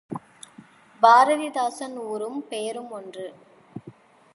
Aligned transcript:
பாரதிதாசன் 1.01 1.95
ஊரும் 1.97 2.47
பேரும் 2.47 2.91
ஒன்று. 2.91 3.27